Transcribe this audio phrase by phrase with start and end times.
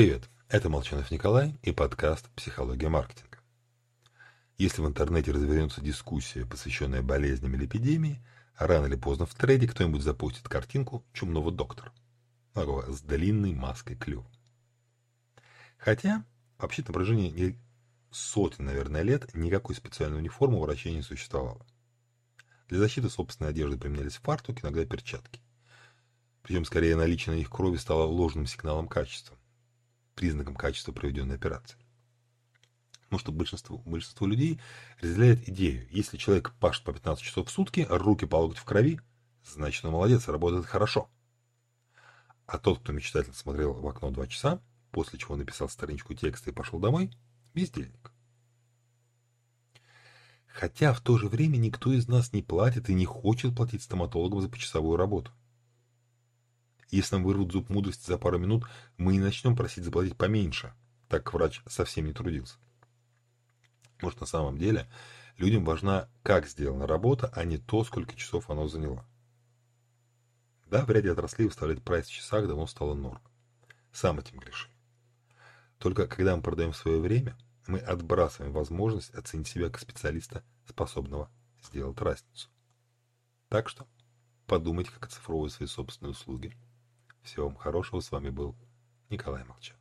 [0.00, 3.36] Привет, это Молчанов Николай и подкаст «Психология маркетинга».
[4.56, 8.24] Если в интернете развернется дискуссия, посвященная болезням или эпидемии,
[8.56, 11.92] рано или поздно в трейде кто-нибудь запустит картинку чумного доктора,
[12.54, 14.24] с длинной маской клюва.
[15.76, 16.24] Хотя,
[16.56, 17.58] вообще на протяжении
[18.10, 21.66] сотен, наверное, лет никакой специальной униформы у врачей не существовало.
[22.68, 25.42] Для защиты собственной одежды применялись фартуки, иногда перчатки.
[26.40, 29.36] Причем, скорее, наличие на их крови стало ложным сигналом качества,
[30.20, 31.78] признаком качества проведенной операции.
[33.04, 34.60] Потому что большинство, большинство людей
[35.00, 39.00] разделяет идею, если человек пашет по 15 часов в сутки, руки по в крови,
[39.42, 41.08] значит он молодец, работает хорошо.
[42.44, 44.60] А тот, кто мечтательно смотрел в окно два часа,
[44.90, 47.10] после чего написал страничку текста и пошел домой,
[47.54, 48.12] бездельник.
[50.48, 54.42] Хотя в то же время никто из нас не платит и не хочет платить стоматологам
[54.42, 55.32] за почасовую работу.
[56.90, 58.64] Если нам вырвут зуб мудрости за пару минут,
[58.96, 60.74] мы не начнем просить заплатить поменьше,
[61.08, 62.56] так врач совсем не трудился.
[64.02, 64.88] Может, на самом деле
[65.36, 69.06] людям важна, как сделана работа, а не то, сколько часов она заняла.
[70.66, 73.20] Да, в ряде отраслей выставлять прайс в часах давно стало норм.
[73.92, 74.70] Сам этим грешил.
[75.78, 81.30] Только когда мы продаем свое время, мы отбрасываем возможность оценить себя как специалиста, способного
[81.62, 82.48] сделать разницу.
[83.48, 83.86] Так что
[84.46, 86.56] подумайте, как оцифровывать свои собственные услуги.
[87.22, 88.00] Всего вам хорошего.
[88.00, 88.54] С вами был
[89.08, 89.79] Николай Молчан.